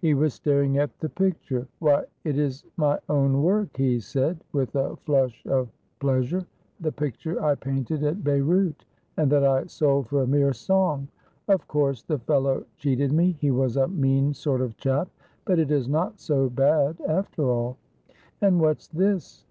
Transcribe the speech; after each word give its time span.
He 0.00 0.14
was 0.14 0.32
staring 0.32 0.78
at 0.78 0.98
the 1.00 1.10
picture. 1.10 1.68
"Why, 1.80 2.04
it 2.24 2.38
is 2.38 2.64
my 2.78 2.98
own 3.10 3.42
work," 3.42 3.76
he 3.76 4.00
said, 4.00 4.42
with 4.50 4.74
a 4.74 4.96
flush 5.04 5.44
of 5.44 5.68
pleasure. 6.00 6.46
"The 6.80 6.92
picture 6.92 7.44
I 7.44 7.56
painted 7.56 8.02
at 8.02 8.24
Beyrout, 8.24 8.86
and 9.18 9.30
that 9.30 9.44
I 9.44 9.66
sold 9.66 10.08
for 10.08 10.22
a 10.22 10.26
mere 10.26 10.54
song. 10.54 11.08
Of 11.46 11.68
course 11.68 12.02
the 12.02 12.20
fellow 12.20 12.64
cheated 12.78 13.12
me, 13.12 13.36
he 13.38 13.50
was 13.50 13.76
a 13.76 13.86
mean 13.88 14.32
sort 14.32 14.62
of 14.62 14.78
chap; 14.78 15.10
but 15.44 15.58
it 15.58 15.70
is 15.70 15.90
not 15.90 16.20
so 16.20 16.48
bad 16.48 16.98
after 17.06 17.44
all. 17.44 17.76
And 18.40 18.58
what's 18.62 18.88
this? 18.88 19.44